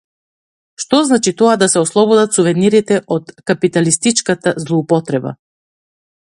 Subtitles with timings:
[0.83, 5.39] Што значи тоа да се ослободат сувенирите од капиталистичката злоупотреба?